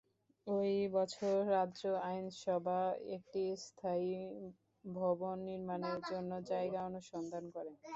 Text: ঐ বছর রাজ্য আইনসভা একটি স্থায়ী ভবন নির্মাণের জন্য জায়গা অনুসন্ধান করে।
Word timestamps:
ঐ 0.47 0.59
বছর 0.95 1.33
রাজ্য 1.51 1.81
আইনসভা 2.05 2.79
একটি 3.15 3.41
স্থায়ী 3.65 4.11
ভবন 4.85 5.35
নির্মাণের 5.47 5.99
জন্য 6.11 6.31
জায়গা 6.51 6.79
অনুসন্ধান 6.89 7.43
করে। 7.55 7.71